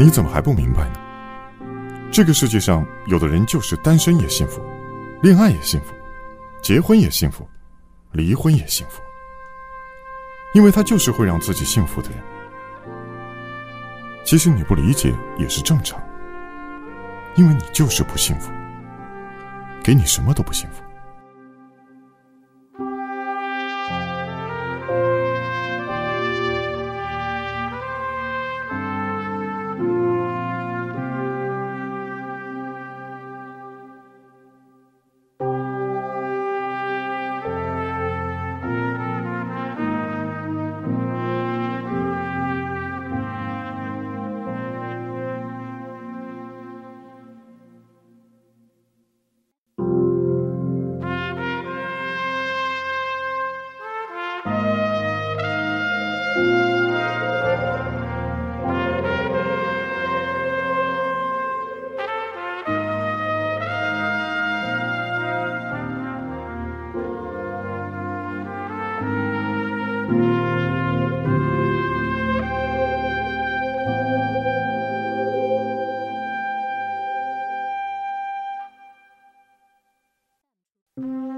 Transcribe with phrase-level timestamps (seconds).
[0.00, 2.10] 你怎么还不明白呢？
[2.10, 4.62] 这个世界上有的人就是单身也幸福，
[5.20, 5.92] 恋爱也幸福，
[6.62, 7.46] 结婚也幸福，
[8.10, 9.02] 离婚也幸福，
[10.54, 12.18] 因为他就是会让自己幸福的人。
[14.24, 16.02] 其实你不理解也是正常，
[17.34, 18.50] 因为你就是不幸福，
[19.84, 20.82] 给你什么都不幸福。
[80.96, 81.26] thank mm -hmm.
[81.26, 81.29] you